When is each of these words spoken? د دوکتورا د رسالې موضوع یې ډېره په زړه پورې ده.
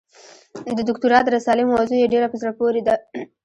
د 0.77 0.79
دوکتورا 0.89 1.19
د 1.23 1.27
رسالې 1.37 1.63
موضوع 1.73 1.97
یې 2.01 2.11
ډېره 2.13 2.27
په 2.29 2.37
زړه 2.41 2.51
پورې 2.59 2.81
ده. 2.87 2.95